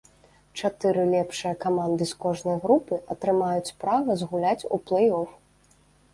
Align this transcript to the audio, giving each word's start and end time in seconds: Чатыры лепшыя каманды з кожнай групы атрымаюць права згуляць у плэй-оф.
Чатыры 0.59 1.03
лепшыя 1.11 1.51
каманды 1.65 2.07
з 2.13 2.17
кожнай 2.23 2.57
групы 2.65 2.95
атрымаюць 3.17 3.75
права 3.85 4.19
згуляць 4.23 4.67
у 4.73 4.83
плэй-оф. 4.91 5.29